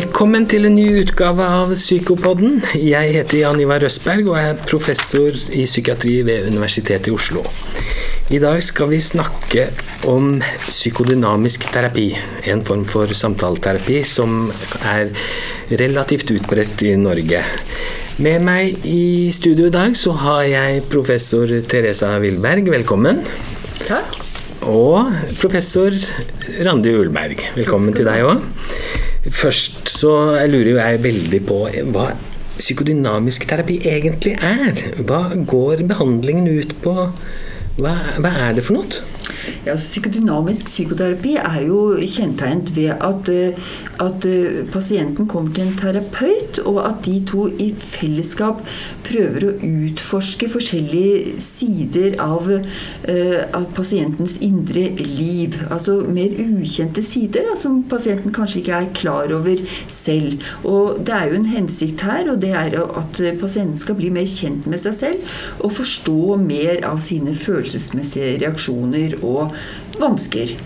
[0.00, 2.62] Velkommen til en ny utgave av Psykopodden.
[2.78, 7.42] Jeg heter Jan Ivar Røsberg og er professor i psykiatri ved Universitetet i Oslo.
[8.32, 9.66] I dag skal vi snakke
[10.08, 12.06] om psykodynamisk terapi,
[12.48, 14.48] en form for samtaleterapi som
[14.80, 15.12] er
[15.82, 17.44] relativt utbredt i Norge.
[18.24, 22.72] Med meg i studio i dag så har jeg professor Teresa Wilberg.
[22.72, 23.20] Velkommen.
[23.84, 24.16] Takk.
[24.64, 25.92] Og professor
[26.64, 27.44] Randi Ulberg.
[27.56, 28.48] Velkommen til deg òg.
[29.26, 30.12] Først så
[30.48, 32.10] lurer jeg veldig på hva
[32.60, 34.80] psykodynamisk terapi egentlig er.
[35.04, 36.94] Hva går behandlingen ut på?
[37.80, 39.04] Hva, hva er det for noe?
[39.64, 43.60] Ja, psykodynamisk psykoterapi er jo kjennetegnet ved at, eh,
[44.00, 48.62] at eh, pasienten kommer til en terapeut, og at de to i fellesskap
[49.06, 55.56] prøver å utforske forskjellige sider av, uh, av pasientens indre liv.
[55.70, 60.44] Altså mer ukjente sider da, som pasienten kanskje ikke er klar over selv.
[60.64, 64.28] Og det er jo en hensikt her, og det er at pasienten skal bli mer
[64.30, 69.56] kjent med seg selv og forstå mer av sine følelsesmessige reaksjoner og
[70.00, 70.56] vansker.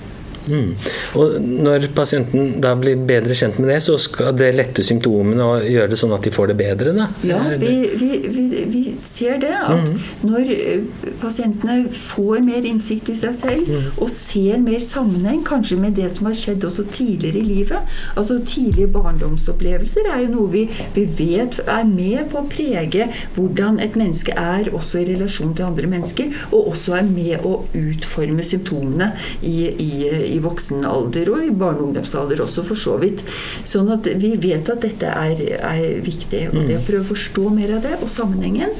[0.49, 0.75] Mm.
[1.21, 5.69] Og når pasienten da blir bedre kjent med det, så skal det lette symptomene og
[5.69, 6.95] gjøre det sånn at de får det bedre?
[6.97, 7.09] Da.
[7.27, 9.55] Ja, vi, vi, vi, vi ser det.
[9.55, 10.29] At mm.
[10.29, 13.89] når eh, pasientene får mer innsikt i seg selv mm.
[13.99, 18.39] og ser mer sammenheng, kanskje med det som har skjedd også tidligere i livet Altså
[18.47, 20.63] tidlige barndomsopplevelser er jo noe vi,
[20.95, 25.67] vi vet er med på å prege hvordan et menneske er også i relasjon til
[25.67, 29.11] andre mennesker, og også er med å utforme symptomene
[29.43, 29.91] i, i,
[30.34, 33.25] i i voksen alder, og i barne- og ungdomsalder også, for så vidt.
[33.69, 36.47] Sånn at vi vet at dette er, er viktig.
[36.53, 36.87] Og det å mm.
[36.89, 38.75] prøve å forstå mer av det, og sammenhengen,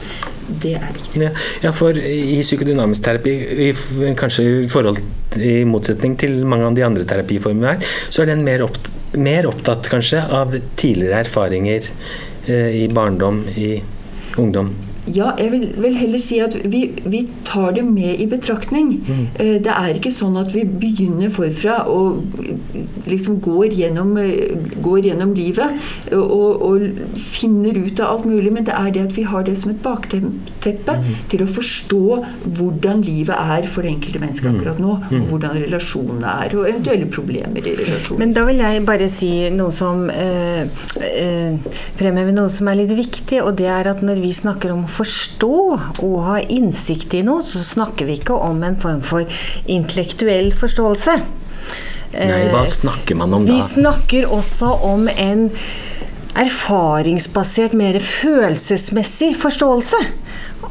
[0.63, 1.23] det er viktig.
[1.25, 1.33] Ja,
[1.65, 3.35] ja for i psykodynamisk terapi,
[3.69, 3.71] i,
[4.19, 5.01] kanskje i forhold
[5.41, 8.79] i motsetning til mange av de andre terapiformene her, så er den mer, opp,
[9.19, 11.91] mer opptatt kanskje av tidligere erfaringer
[12.47, 13.77] eh, i barndom, i
[14.41, 14.75] ungdom.
[15.07, 18.95] Ja, jeg vil, vil, heller si at vi, vi, tar det med i betraktning.
[19.05, 19.25] Mm.
[19.41, 22.23] Eh, det er ikke sånn at vi begynner forfra og
[23.11, 24.55] liksom går gjennom, eh,
[24.85, 25.77] går gjennom livet
[26.17, 26.87] og, og,
[27.21, 29.83] finner ut av alt mulig, men det er det at vi har det som et
[29.85, 31.11] bakteppe mm.
[31.33, 32.03] til å forstå
[32.57, 34.57] hvordan livet er for det enkelte mennesket mm.
[34.57, 34.97] akkurat nå.
[35.11, 35.29] Og mm.
[35.31, 38.23] hvordan relasjonene er, og eventuelle problemer i relasjonen.
[38.23, 40.65] Men da vil jeg bare si noe som øh,
[41.05, 44.87] øh, fremhever noe som er litt viktig, og det er at når vi snakker om
[44.95, 45.57] forstå
[46.05, 49.29] og ha innsikt i noe, så snakker vi ikke om en form for
[49.71, 51.19] intellektuell forståelse.
[52.15, 53.57] Nei, hva snakker man om da?
[53.57, 55.49] Vi snakker også om en
[56.35, 60.01] erfaringsbasert, mer følelsesmessig forståelse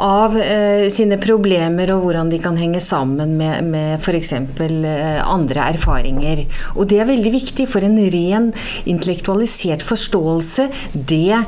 [0.01, 4.33] av eh, sine problemer og hvordan de kan henge sammen med, med f.eks.
[4.33, 6.45] Eh, andre erfaringer.
[6.75, 8.51] Og det er veldig viktig, for en ren
[8.89, 11.43] intellektualisert forståelse, det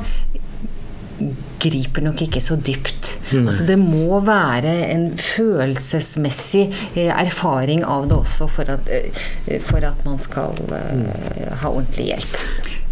[1.62, 3.12] griper nok ikke så dypt.
[3.32, 3.46] Mm.
[3.46, 9.84] Altså, det må være en følelsesmessig eh, erfaring av det også for at, eh, for
[9.86, 12.40] at man skal uh, ha ordentlig hjelp.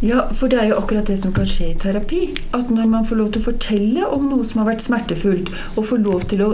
[0.05, 2.21] Ja, for det er jo akkurat det som kan skje i terapi.
[2.57, 5.87] At når man får lov til å fortelle om noe som har vært smertefullt, og
[5.89, 6.51] får lov til å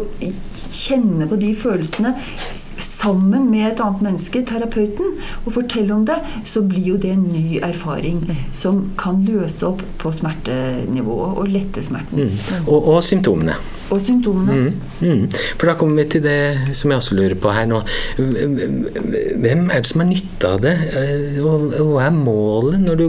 [0.70, 2.14] kjenne på de følelsene
[2.54, 7.26] sammen med et annet menneske, terapeuten, og fortelle om det, så blir jo det en
[7.32, 8.22] ny erfaring
[8.56, 12.30] som kan løse opp på smertenivået og lette smerten.
[12.30, 12.66] Mm.
[12.68, 13.58] Og, og symptomene
[13.90, 14.70] og symptomene.
[15.00, 15.38] Mm, mm.
[15.58, 17.82] For da kommer vi til det som jeg også lurer på her nå.
[18.16, 20.76] Hvem er det som har nytte av det?
[21.00, 23.06] Eh, og hva er målet når du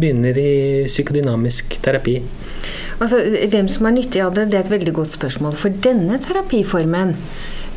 [0.00, 0.52] begynner i
[0.90, 2.20] psykodynamisk terapi?
[3.02, 3.18] Altså,
[3.50, 5.56] Hvem som har nytte av det, det er et veldig godt spørsmål.
[5.58, 7.16] For denne terapiformen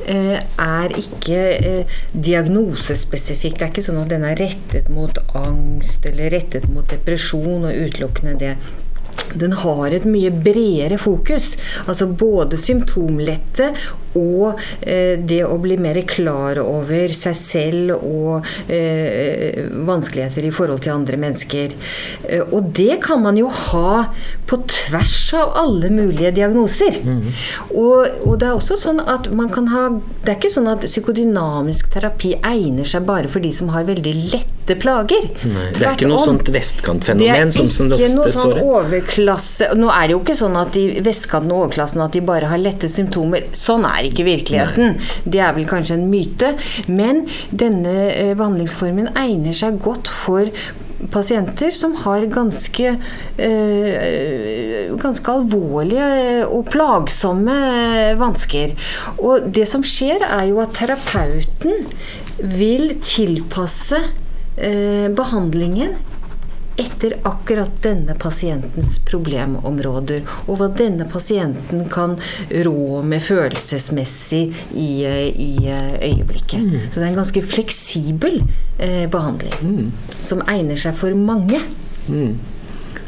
[0.05, 3.57] eh, er ikke eh, diagnosespesifikk.
[3.57, 7.85] Det er ikke sånn at den er rettet mot angst eller rettet mot depresjon og
[7.87, 8.55] utelukkende det
[9.35, 11.55] den har et mye bredere fokus.
[11.85, 13.71] Altså både symptomlette
[14.15, 20.85] og eh, det å bli mer klar over seg selv og eh, vanskeligheter i forhold
[20.85, 21.75] til andre mennesker.
[22.29, 24.07] Eh, og det kan man jo ha
[24.47, 27.01] på tvers av alle mulige diagnoser.
[27.03, 27.29] Mm.
[27.75, 30.85] Og, og, det er også sånn at man kan ha Det er ikke sånn at
[30.85, 34.13] psykodynamisk terapi egner seg bare for de som har veldig
[34.65, 35.27] lette plager.
[35.45, 38.63] Nei, det er ikke noe sånt vestkantfenomen som, som det ofte står i.
[38.65, 42.49] Overklasse Nå er det jo ikke sånn at i vestkanten og overklassen at de bare
[42.49, 43.45] har lette symptomer.
[43.55, 44.95] Sånn er ikke virkeligheten.
[44.97, 45.19] Nei.
[45.25, 46.55] Det er vel kanskje en myte.
[46.87, 50.49] Men denne eh, behandlingsformen egner seg godt for
[51.11, 52.95] pasienter som har ganske,
[53.45, 57.57] øh, ganske alvorlige og plagsomme
[58.17, 58.73] vansker.
[59.19, 61.85] Og det som skjer, er jo at terapeuten
[62.39, 63.99] vil tilpasse
[64.57, 65.97] øh, behandlingen
[66.75, 72.17] etter akkurat denne pasientens problemområder, og hva denne pasienten kan
[72.67, 74.41] rå med følelsesmessig
[74.75, 76.59] i, i øyeblikket.
[76.59, 76.89] Mm.
[76.89, 78.41] Så det er en ganske fleksibel
[78.75, 80.19] eh, behandling mm.
[80.19, 81.63] som egner seg for mange.
[82.11, 82.35] Mm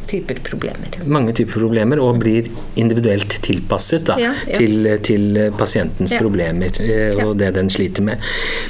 [0.07, 0.97] typer problemer.
[1.05, 2.47] Mange typer problemer, og blir
[2.79, 4.59] individuelt tilpasset da, ja, ja.
[4.59, 5.25] Til, til,
[5.57, 6.21] pasientens ja.
[6.21, 8.23] problemer eh, og det den sliter med.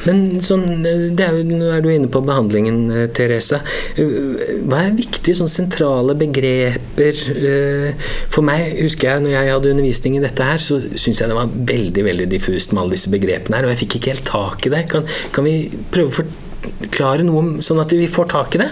[0.08, 3.62] Men sånn, det er jo, nå er du inne på behandlingen, eh, Therese.
[3.98, 7.22] Hva er viktige sånn sentrale begreper?
[7.36, 11.32] Eh, for meg, husker jeg, når jeg hadde undervisning i dette her, så syns jeg
[11.32, 14.28] det var veldig veldig diffust med alle disse begrepene her, og jeg fikk ikke helt
[14.28, 14.84] tak i det.
[14.92, 15.58] Kan, kan vi
[15.94, 18.72] prøve å forklare noe sånn at vi får tak i det?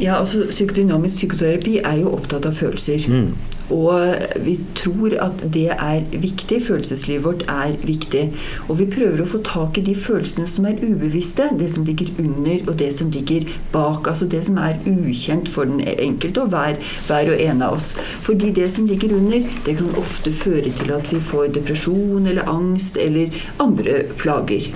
[0.00, 3.06] Ja, altså Psykodynamisk psykoterapi er jo opptatt av følelser.
[3.10, 3.32] Mm.
[3.74, 6.62] Og vi tror at det er viktig.
[6.64, 8.22] Følelseslivet vårt er viktig.
[8.68, 11.50] Og vi prøver å få tak i de følelsene som er ubevisste.
[11.58, 14.08] Det som ligger under, og det som ligger bak.
[14.08, 16.80] Altså det som er ukjent for den enkelte og hver,
[17.10, 17.92] hver og en av oss.
[18.24, 22.48] Fordi det som ligger under, det kan ofte føre til at vi får depresjon eller
[22.48, 24.70] angst eller andre plager.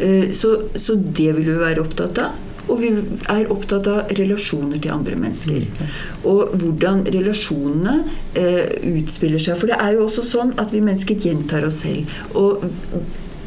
[0.00, 0.30] Mm.
[0.32, 2.46] Så, så det vil vi være opptatt av.
[2.70, 2.90] Og vi
[3.32, 5.66] er opptatt av relasjoner til andre mennesker.
[6.28, 7.96] Og hvordan relasjonene
[8.38, 9.58] eh, utspiller seg.
[9.60, 12.14] For det er jo også sånn at vi mennesker gjentar oss selv.
[12.38, 12.64] Og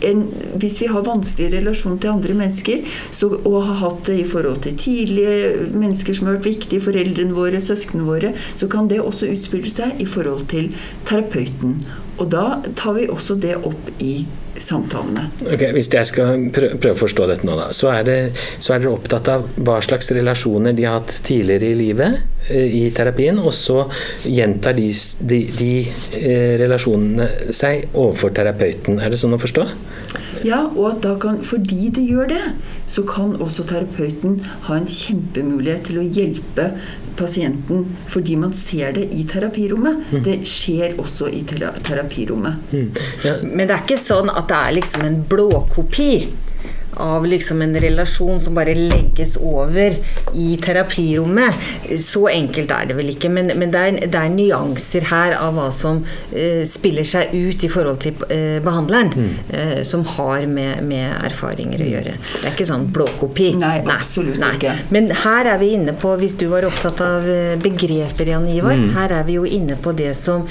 [0.03, 0.23] en,
[0.59, 4.63] hvis vi har vanskelig relasjon til andre mennesker, så, og har hatt det i forhold
[4.65, 9.31] til tidlige mennesker som har vært viktige, foreldrene våre, søsknene våre, så kan det også
[9.33, 10.73] utspille seg i forhold til
[11.07, 11.79] terapeuten.
[12.21, 14.25] Og da tar vi også det opp i
[14.62, 15.27] samtalene.
[15.50, 18.18] Ok, Hvis jeg skal prøve å forstå dette nå, da, så er, det,
[18.62, 22.19] så er dere opptatt av hva slags relasjoner de har hatt tidligere i livet
[22.54, 23.88] eh, i terapien, og så
[24.30, 24.92] gjentar de,
[25.25, 25.71] de, de
[26.21, 29.01] eh, relasjonene seg overfor terapeuten.
[29.01, 29.68] Er det sånn å forstå?
[30.43, 32.41] Ja, og at da kan, fordi det gjør det,
[32.91, 36.67] så kan også terapeuten ha en kjempemulighet til å hjelpe
[37.17, 40.01] pasienten fordi man ser det i terapirommet.
[40.11, 40.23] Mm.
[40.25, 42.73] Det skjer også i terapirommet.
[42.73, 42.89] Mm.
[43.25, 43.35] Ja.
[43.43, 46.13] Men det er ikke sånn at det er liksom en blåkopi
[47.01, 49.95] av liksom en relasjon som bare legges over
[50.33, 51.55] i terapirommet.
[51.99, 55.57] Så enkelt er det vel ikke, men, men det, er, det, er, nyanser her av
[55.57, 59.33] hva som uh, spiller seg ut i forhold til uh, behandleren, mm.
[59.53, 62.15] uh, som har med, med, erfaringer å gjøre.
[62.33, 63.51] Det er ikke sånn blåkopi.
[63.61, 64.55] Nei, absolutt Nei.
[64.57, 64.77] ikke.
[64.93, 67.29] Men her er vi inne på, hvis du var opptatt av
[67.63, 68.89] begreper, Jan Ivar, mm.
[68.97, 70.47] her er vi jo inne på det som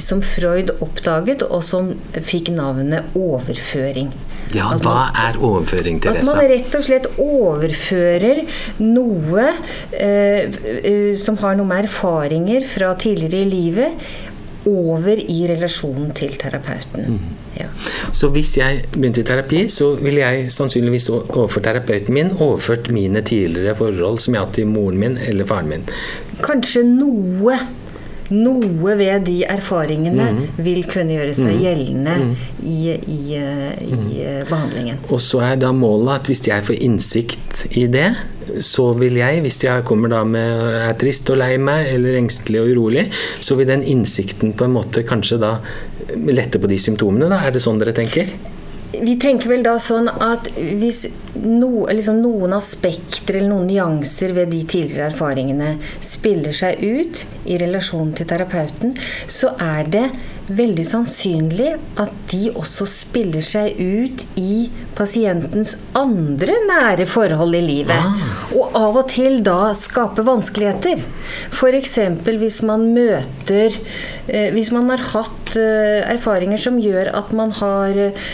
[0.00, 4.12] som Freud oppdaget, og som fikk navnet overføring.
[4.54, 6.28] Ja, hva er overføring, Therese?
[6.28, 8.44] At man rett og slett overfører
[8.82, 9.48] noe
[9.96, 10.52] eh,
[10.84, 14.06] eh, som har noe med erfaringer fra tidligere i livet,
[14.64, 17.16] over i relasjonen til terapeuten.
[17.18, 17.34] Mm.
[17.58, 17.66] Ja.
[18.12, 23.20] Så hvis jeg begynte i terapi, så ville jeg sannsynligvis overfor terapeuten min overført mine
[23.20, 25.84] tidligere forhold som jeg har hatt til moren min eller faren min.
[26.44, 27.58] Kanskje noe
[28.34, 30.42] noe ved de erfaringene mm.
[30.66, 31.62] vil kunne gjøre seg mm.
[31.62, 32.34] gjeldende mm.
[32.60, 34.12] i, i, i mm.
[34.50, 35.02] behandlingen.
[35.10, 38.10] Og så er da målet at hvis jeg får innsikt i det,
[38.64, 42.60] så vil jeg, hvis jeg kommer da med er trist og lei meg eller engstelig
[42.62, 43.06] og urolig,
[43.40, 45.56] så vil den innsikten på en måte kanskje da
[46.28, 47.30] lette på de symptomene.
[47.32, 48.30] da, Er det sånn dere tenker?
[49.02, 51.06] Vi tenker vel da sånn at hvis
[51.42, 55.74] no, liksom noen aspekter eller noen nyanser ved de tidligere erfaringene
[56.04, 58.94] spiller seg ut i relasjon til terapeuten,
[59.26, 60.06] så er det
[60.44, 61.70] veldig sannsynlig
[62.00, 67.96] at de også spiller seg ut i pasientens andre nære forhold i livet.
[67.96, 68.44] Ah.
[68.54, 71.02] Og av og til da skape vanskeligheter.
[71.54, 71.94] F.eks.
[72.26, 73.74] hvis man møter
[74.28, 78.24] eh, Hvis man har hatt eh, erfaringer som gjør at man har eh,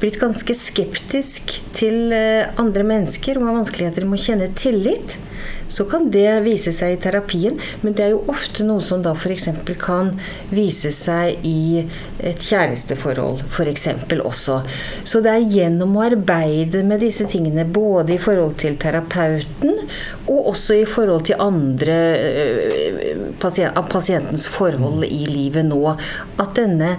[0.00, 5.16] blitt ganske skeptisk til andre mennesker og har vanskeligheter med å kjenne tillit
[5.68, 7.58] så kan det vise seg i terapien.
[7.82, 9.48] Men det er jo ofte noe som da f.eks.
[9.82, 10.14] kan
[10.50, 11.84] vise seg i
[12.18, 13.88] et kjæresteforhold f.eks.
[14.16, 14.60] også.
[15.04, 19.74] Så det er gjennom å arbeide med disse tingene både i forhold til terapeuten
[20.26, 25.82] og også i forhold til andre øh, pasient, pasientens forhold i livet nå,
[26.42, 26.96] at denne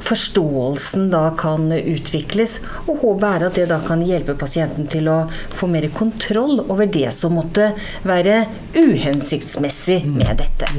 [0.00, 2.58] forståelsen da kan utvikles.
[2.86, 5.18] Og håpet er at det da kan hjelpe pasienten til å
[5.52, 7.69] få mer kontroll over det som måtte
[8.06, 8.44] være
[8.76, 10.70] uhensiktsmessig med dette.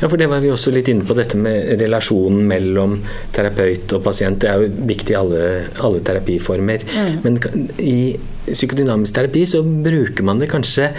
[0.00, 2.98] Ja, for det var vi også litt inne på, dette med relasjonen mellom
[3.34, 4.40] terapeut og pasient.
[4.42, 5.44] Det er jo viktig i alle,
[5.84, 6.84] alle terapiformer.
[6.88, 7.16] Mm.
[7.24, 7.40] Men
[7.82, 7.98] i
[8.48, 10.92] psykodynamisk terapi så bruker man det kanskje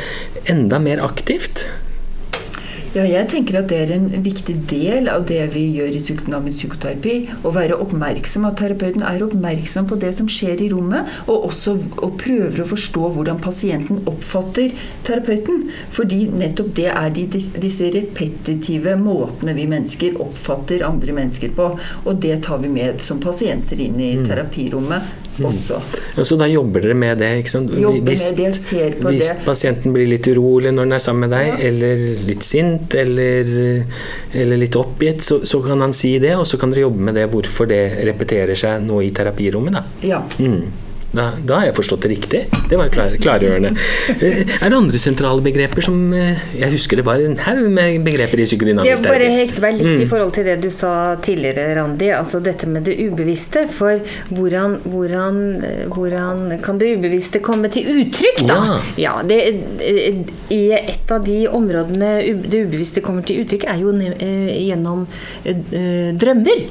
[0.52, 1.66] enda mer aktivt?
[2.90, 6.64] Ja, jeg tenker at det er en viktig del av det vi gjør i psykodynamisk
[6.64, 7.16] psykoterapi.
[7.46, 11.76] Å være oppmerksom, at terapeuten er oppmerksom på det som skjer i rommet, og også
[12.00, 14.74] og prøver å forstå hvordan pasienten oppfatter
[15.06, 15.68] terapeuten.
[15.94, 17.28] Fordi nettopp det er de,
[17.62, 21.72] disse repetitive måtene vi mennesker oppfatter andre mennesker på.
[22.10, 24.30] Og det tar vi med som pasienter inn i mm.
[24.32, 25.80] terapirommet også.
[25.80, 26.24] Mm.
[26.28, 27.30] Så da jobber dere med det?
[27.44, 27.72] ikke sant?
[27.72, 29.46] Hvis, med det, ser på hvis det.
[29.46, 31.58] pasienten blir litt urolig når den er sammen med deg, ja.
[31.70, 33.54] eller litt sint, eller,
[34.34, 37.20] eller litt oppgitt, så, så, kan han si det, og så kan dere jobbe med
[37.20, 39.80] det, hvorfor det repeterer seg nå i terapirommet.
[39.80, 39.86] da.
[40.06, 40.24] Ja.
[40.40, 40.89] Mm.
[41.12, 42.40] Da, da, har jeg forstått det riktig.
[42.70, 43.72] Det var klar, klargjørende.
[44.14, 48.04] Eh, er det andre sentrale begreper som eh, Jeg husker det var en haug med
[48.06, 49.10] begreper i psykodynamisk terapi.
[49.10, 50.04] Jeg bare hekte meg litt mm.
[50.04, 50.92] i forhold til det du sa
[51.26, 52.12] tidligere, Randi.
[52.14, 53.66] Altså dette med det ubevisste.
[53.74, 54.04] For
[54.36, 55.40] hvordan, hvordan,
[55.96, 58.60] hvordan kan det ubevisste komme til uttrykk, da?
[58.60, 58.78] Ja.
[59.06, 59.40] ja det,
[60.54, 62.12] I et av de områdene
[62.46, 65.08] det ubevisste kommer til uttrykk, er jo gjennom
[66.22, 66.70] drømmer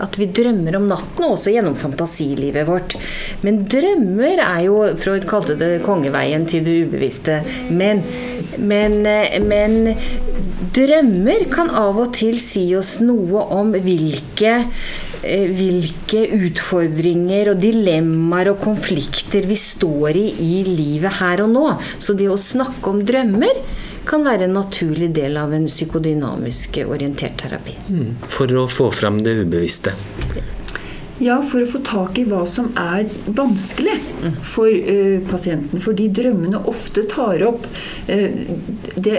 [0.00, 2.96] at vi drømmer om natten, også gjennom fantasilivet vårt.
[3.44, 7.40] Men drømmer er jo Freud kalte det kongeveien til det ubevisste.
[7.70, 8.02] Men,
[8.58, 9.94] men, eh, men
[10.72, 14.54] drømmer kan av og til si oss noe om hvilke
[15.22, 21.68] eh, hvilke utfordringer og dilemmaer og konflikter vi står i i livet her og nå.
[21.98, 23.62] Så det å snakke om drømmer
[24.08, 27.76] kan være en naturlig del av en psykodynamisk orientert terapi.
[27.88, 28.16] Mm.
[28.28, 29.94] For å få fram det ubevisste.
[31.22, 33.94] Ja, for å få tak i hva som er vanskelig
[34.42, 35.82] for uh, pasienten.
[35.82, 37.68] Fordi drømmene ofte tar opp
[38.08, 38.40] uh,
[38.94, 39.18] det,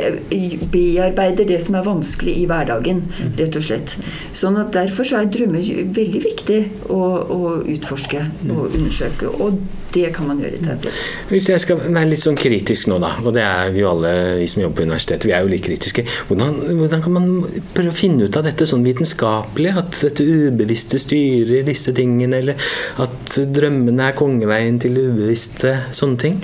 [0.74, 3.04] Bearbeider det som er vanskelig i hverdagen,
[3.40, 3.96] rett og slett.
[4.36, 5.64] Sånn at Derfor så er drømmer
[5.96, 6.60] veldig viktig
[6.92, 7.00] å,
[7.34, 7.40] å
[7.70, 9.30] utforske og undersøke.
[9.44, 9.60] Og
[9.94, 10.92] det kan man gjøre i terapi.
[11.30, 14.14] Hvis jeg skal være litt sånn kritisk nå, da, og det er vi jo alle
[14.40, 16.06] vi som jobber på universitetet, vi er jo litt kritiske.
[16.30, 17.30] Hvordan, hvordan kan man
[17.76, 19.76] prøve å finne ut av dette sånn vitenskapelig?
[19.84, 22.70] At dette ubevisste styrer disse tingene, eller
[23.04, 26.42] at drømmene er kongeveien til ubevisste, sånne ting?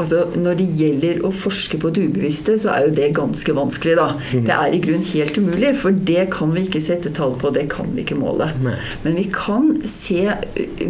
[0.00, 3.96] Altså, Når det gjelder å forske på det ubevisste, så er jo det ganske vanskelig.
[3.96, 4.08] da.
[4.32, 4.44] Mm.
[4.46, 7.52] Det er i grunnen helt umulig, for det kan vi ikke sette tall på.
[7.54, 8.50] Det kan vi ikke måle.
[8.62, 8.76] Nei.
[9.04, 10.22] Men vi kan se,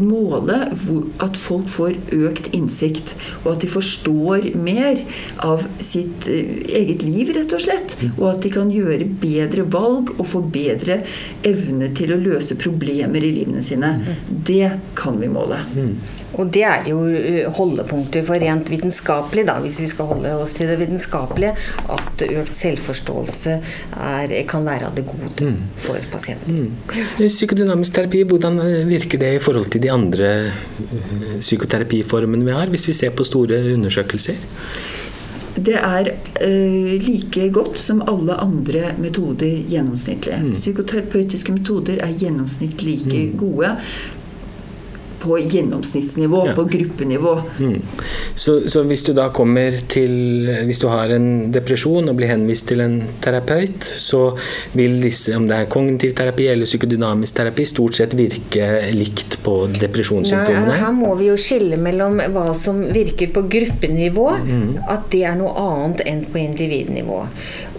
[0.03, 0.59] måle
[1.25, 5.03] at folk får økt innsikt, og at de forstår mer
[5.45, 7.97] av sitt eget liv, rett og slett.
[8.01, 8.13] Mm.
[8.17, 11.03] Og at de kan gjøre bedre valg og få bedre
[11.47, 13.97] evne til å løse problemer i livene sine.
[14.01, 14.39] Mm.
[14.47, 15.63] Det kan vi måle.
[16.37, 16.99] Og det er jo
[17.57, 21.55] holdepunkter for rent vitenskapelig, da, hvis vi skal holde oss til det vitenskapelige,
[21.89, 23.57] at økt selvforståelse
[23.97, 25.57] er, kan være av det gode mm.
[25.77, 26.71] for pasienten.
[26.71, 27.27] Mm.
[27.27, 30.53] Psykodynamisk terapi, hvordan virker det i forhold til de andre
[31.41, 34.35] psykoterapiformene vi har, hvis vi ser på store undersøkelser?
[35.57, 36.11] Det er
[36.45, 40.37] uh, like godt som alle andre metoder gjennomsnittlig.
[40.43, 40.53] Mm.
[40.53, 43.39] Psykoterapeutiske metoder er gjennomsnittlig like mm.
[43.41, 43.71] gode
[45.27, 46.55] på gjennomsnittsnivå, ja.
[46.57, 47.35] på gruppenivå.
[47.59, 47.83] Mm.
[48.35, 50.15] Så, så, hvis du da kommer til
[50.67, 54.21] Hvis du har en depresjon og blir henvist til en terapeut, så
[54.77, 59.57] vil disse, om det er kognitiv terapi eller psykodynamisk terapi, stort sett virke likt på
[59.75, 60.71] depresjonssymptomene?
[60.71, 64.69] Nei, her må vi jo skille mellom hva som virker på gruppenivå, mm.
[64.93, 67.23] at det er noe annet enn på individnivå.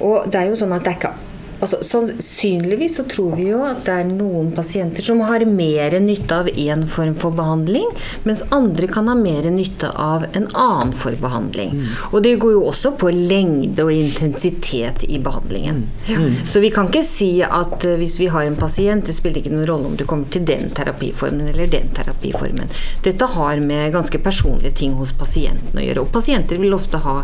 [0.03, 1.15] Og det er jo sånn at det er ikke
[1.59, 6.35] Altså, sannsynligvis så tror vi jo at det er noen pasienter som har mer nytte
[6.43, 7.87] av én form for behandling,
[8.27, 11.73] mens andre kan ha mer nytte av en annen for behandling.
[11.79, 11.87] Mm.
[12.11, 15.83] Og det går jo også på lengde og intensitet i behandlingen.
[15.87, 16.11] Mm.
[16.11, 16.19] Ja.
[16.19, 16.35] Mm.
[16.45, 19.55] Så vi kan ikke si at uh, hvis vi har en pasient, det spiller ikke
[19.55, 22.69] noen rolle om du kommer til den terapiformen eller den terapiformen.
[23.05, 26.05] Dette har med ganske personlige ting hos pasienten å gjøre.
[26.05, 27.19] Og pasienter vil ofte ha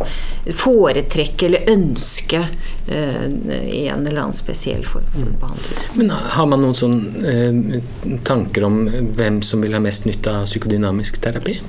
[0.63, 5.37] foretrekk eller ønske uh, en eller annen annen spesiell form for mm.
[5.41, 5.85] behandling.
[5.99, 8.83] Men Har man noen sånn, eh, tanker om
[9.17, 11.59] hvem som vil ha mest nytte av psykodynamisk terapi?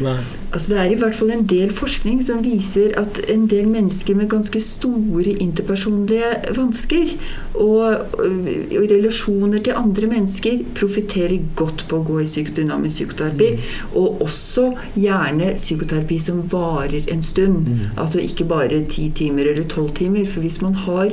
[0.00, 0.18] Hva?
[0.52, 4.16] Altså det er i hvert fall en del forskning som viser at en del mennesker
[4.18, 7.14] med ganske store interpersonlige vansker
[7.54, 13.48] og, og relasjoner til andre mennesker profitterer godt på å gå i psykodynamisk psykoterapi.
[13.56, 13.96] Mm.
[14.00, 14.66] Og også
[14.98, 17.72] gjerne psykoterapi som varer en stund.
[17.72, 17.96] Mm.
[17.96, 20.28] Altså ikke bare ti timer eller tolv timer.
[20.28, 21.12] For hvis man har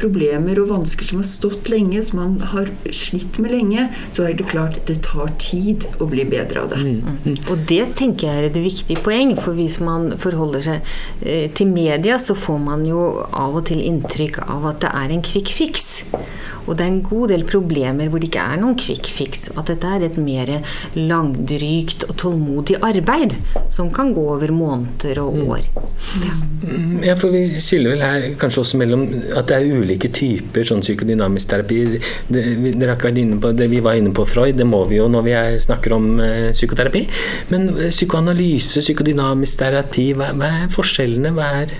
[0.00, 4.36] problemer og vansker som har stått lenge, som man har slitt med lenge, så er
[4.38, 6.82] det klart det tar tid å bli bedre av det.
[6.82, 7.18] Mm.
[7.26, 7.40] mm.
[7.52, 9.36] Og det tenker jeg er det viktig viktig poeng.
[9.38, 13.82] For hvis man forholder seg eh, til media, så får man jo av og til
[13.84, 15.90] inntrykk av at det er en fix.
[16.66, 19.48] Og det er en god del problemer hvor det ikke er noen quick fix.
[19.56, 20.52] At dette er et mer
[20.96, 23.36] langdrygt og tålmodig arbeid
[23.72, 25.66] som kan gå over måneder og år.
[26.24, 26.34] Ja.
[27.10, 30.84] ja, for vi skiller vel her kanskje også mellom at det er ulike typer sånn
[30.84, 31.80] psykodynamisk terapi.
[32.28, 34.82] Det, vi, dere har vært inne på, det vi var inne på Freud, det må
[34.90, 37.06] vi jo når vi er, snakker om eh, psykoterapi.
[37.52, 41.34] Men uh, psykoanalyse, psykodynamisk terapi, hva, hva er forskjellene?
[41.36, 41.76] Hva er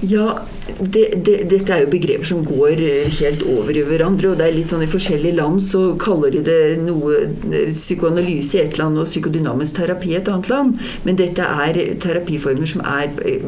[0.00, 0.38] ja,
[0.80, 4.30] det, det, dette er jo begreper som går eh, helt over i hverandre.
[4.30, 7.18] og det er litt sånn I forskjellige land så kaller de det noe
[7.50, 10.80] eh, psykoanalyse i et land og psykodynamisk terapi i et annet land.
[11.04, 13.44] Men dette er terapiformer som er eh,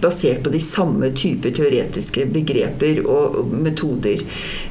[0.00, 4.22] basert på de samme typer teoretiske begreper og metoder.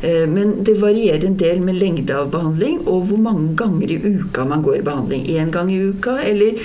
[0.02, 4.46] Men det varierer en del med lengde av behandling og hvor mange ganger i uka
[4.48, 5.28] man går i behandling.
[5.30, 6.58] Én gang i uka eller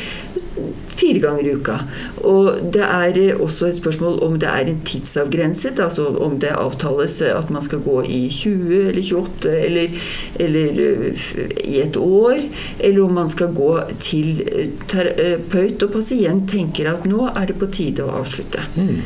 [0.97, 1.77] fire ganger i uka.
[2.29, 6.55] Og det er eh, også et spørsmål om det er en tidsavgrenset, altså om det
[6.57, 9.99] avtales at man skal gå i 20 eller 28 eller,
[10.41, 11.27] eller eh,
[11.65, 12.41] i et år,
[12.79, 17.61] eller om man skal gå til eh, terapeut og pasient tenker at nå er det
[17.61, 18.65] på tide å avslutte.
[18.77, 19.03] Mm.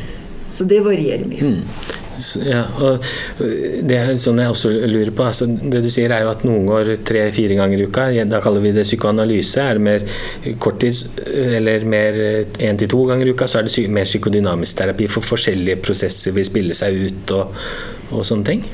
[0.50, 1.46] Så det varierer mye.
[1.46, 1.98] Mm.
[2.40, 3.04] Ja, og
[3.40, 5.26] det er sånn jeg også lurer på.
[5.26, 8.08] Altså, det du sier er jo at noen går tre-fire ganger i uka.
[8.30, 9.64] Da kaller vi det psykoanalyse.
[9.64, 10.06] Er det mer
[10.62, 12.20] korttids eller mer
[12.60, 16.36] én til to ganger i uka, så er det mer psykodynamisk terapi for forskjellige prosesser
[16.36, 17.56] vil spille seg ut og,
[18.10, 18.64] og sånne ting?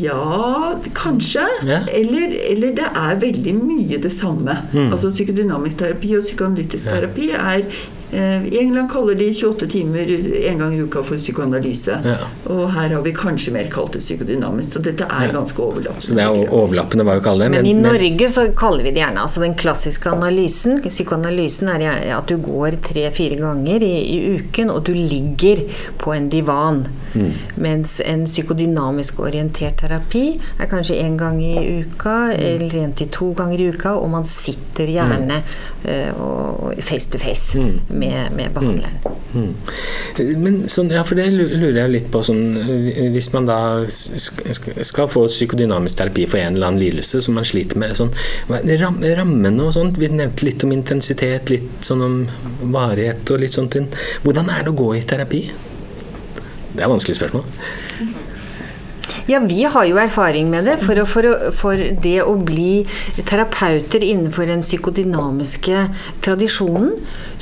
[0.00, 1.46] Ja, kanskje.
[1.66, 1.82] Ja.
[1.92, 4.58] Eller, eller, det er veldig mye det samme.
[4.72, 4.90] Mm.
[4.90, 7.64] Altså Psykodynamisk terapi og psykoanalytisk terapi er
[8.12, 10.10] I England kaller de 28 timer
[10.48, 11.98] en gang i uka for psykoanalyse.
[12.04, 12.28] Ja.
[12.52, 14.76] Og her har vi kanskje mer kalt det psykodynamisk.
[14.76, 16.06] Så dette er ganske overlappende.
[16.06, 17.56] Så det er overlappende hva vi kaller det.
[17.56, 20.78] Men, men i Norge så kaller vi det gjerne altså den klassiske analysen.
[20.84, 25.64] Psykoanalysen er at du går tre-fire ganger i, i, uken, og du ligger
[25.98, 26.84] på en divan.
[27.16, 27.32] Mm.
[27.64, 30.24] Mens en psykodynamisk orientert terapi
[30.60, 34.28] er kanskje én gang i uka, eller én til to ganger i uka, og man
[34.28, 36.22] sitter gjerne mm.
[36.22, 37.58] uh, face to face.
[37.58, 38.98] Mm med, med behandleren.
[39.02, 39.16] Mm.
[39.36, 40.42] Mm.
[40.42, 42.22] Men sånn, ja, for det lurer jeg litt på.
[42.26, 42.56] Sånn,
[43.14, 43.58] hvis man da
[43.90, 48.12] skal få psykodynamisk terapi for en eller annen lidelse som man sliter med, sånn,
[48.48, 52.18] rammene og sånt Vi nevnte litt om intensitet, litt sånn om
[52.72, 53.76] varighet og litt sånt.
[54.24, 55.42] Hvordan er det å gå i terapi?
[56.76, 58.24] Det er et vanskelig spørsmål.
[59.26, 60.76] Ja, vi har jo erfaring med det.
[60.78, 62.84] For, å, for, å, for, det å bli
[63.26, 65.80] terapeuter innenfor den psykodynamiske
[66.22, 66.92] tradisjonen,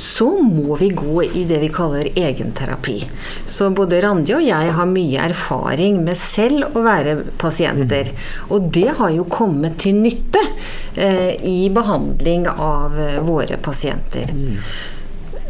[0.01, 2.97] så må vi gå i det vi kaller egenterapi.
[3.45, 8.09] Så både Randi og jeg har mye erfaring med selv å være pasienter.
[8.49, 10.41] Og det har jo kommet til nytte
[10.97, 14.33] eh, i behandling av eh, våre pasienter.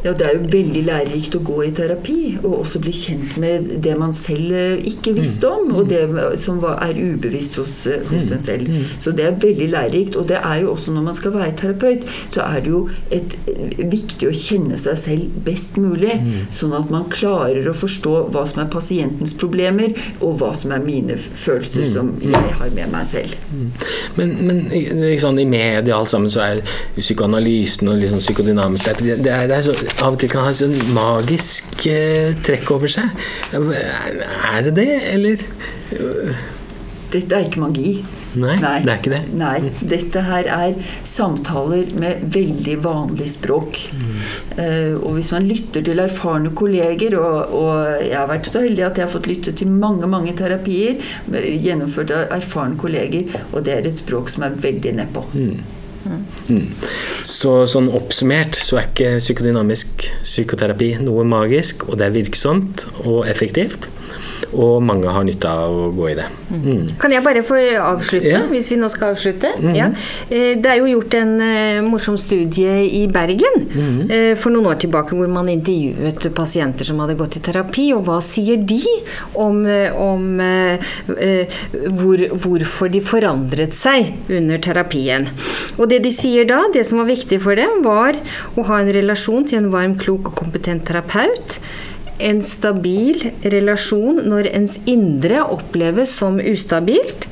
[0.05, 0.11] Mm.
[0.11, 3.71] Ja, Det er jo veldig lærerikt å gå i terapi og også bli kjent med
[3.81, 6.03] det man selv eh, ikke visste om, og det
[6.37, 8.69] som er ubevisst hos, eh, hos en selv.
[9.01, 10.15] Så det er veldig lærerikt.
[10.15, 13.33] Og det er jo også når man skal være terapeut, så er det jo et,
[13.47, 16.19] eh, viktig å kjenne seg selv best mulig,
[16.53, 20.85] sånn at man klarer å forstå hva som er pasientens problemer, og hva som er
[20.85, 23.33] mine følelser som jeg har med meg selv.
[24.15, 26.61] Men, men sånn, i media alt sammen så er
[26.99, 30.59] psykoanalysen og liksom psykodynamisk det er, det er så av og til kan ha et
[30.59, 33.25] sånn magisk eh, trekk over seg.
[33.55, 35.47] Er det det, eller?
[37.13, 37.95] Dette er ikke magi.
[38.35, 39.21] Nei, Nei, det er ikke det.
[39.39, 39.53] Nei,
[39.93, 40.73] Dette her er
[41.07, 43.79] samtaler med veldig vanlig språk.
[43.95, 44.09] Mm.
[44.57, 48.87] Uh, og hvis man lytter til erfarne kolleger, og, og, jeg har vært så heldig
[48.89, 50.99] at jeg har fått lytte til mange mange terapier
[51.31, 55.25] gjennomført av erfarne kolleger, og det er et språk som er veldig nedpå.
[55.35, 55.84] Mm.
[56.05, 56.71] Mm.
[57.25, 63.25] Så sånn oppsummert så er ikke psykodynamisk psykoterapi noe magisk, og det er virksomt og
[63.31, 63.89] effektivt
[64.53, 66.25] og mange har nytte av å gå i det.
[66.51, 66.95] Mm.
[67.01, 68.43] Kan jeg bare få avslutte, ja.
[68.51, 69.53] hvis vi nå skal avslutte?
[69.61, 69.89] Mm ja.
[70.29, 74.69] Eh, det er jo gjort en uh, morsom studie i Bergen mm uh, for noen
[74.71, 78.81] år tilbake hvor man intervjuet pasienter som hadde gått i terapi, og hva sier de
[79.39, 79.61] om,
[80.01, 80.25] om
[81.97, 85.27] hvor, hvorfor de forandret seg under terapien.
[85.79, 88.17] Og det de sier da, det som var viktig for dem, var
[88.55, 91.59] å ha en relasjon til en varm, klok og kompetent terapeut
[92.17, 97.27] en stabil relasjon når ens indre oppleves som ustabilt.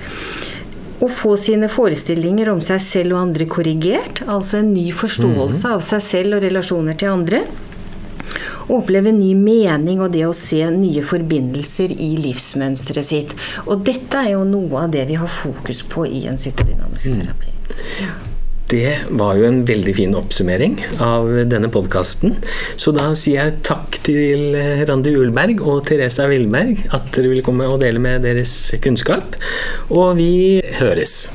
[1.03, 5.75] Å få sine forestillinger om seg selv og andre korrigert, altså en ny forståelse mhm.
[5.75, 7.43] av seg selv og relasjoner til andre.
[8.63, 13.33] Å oppleve ny mening og det å se nye forbindelser i livsmønsteret sitt.
[13.67, 17.19] Og dette er jo noe av det vi har fokus på i en psykodynamisk mm.
[17.19, 17.57] terapi.
[17.99, 18.13] Ja.
[18.73, 22.39] Det var jo en veldig fin oppsummering av denne podkasten.
[22.73, 24.57] Så da sier jeg takk til
[24.89, 29.37] Randi Ulberg og Teresa Villberg at dere ville komme og dele med deres kunnskap.
[29.93, 30.33] Og vi
[30.79, 31.27] høres.